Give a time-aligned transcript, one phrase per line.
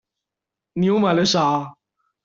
[0.73, 1.75] 你又買了啥？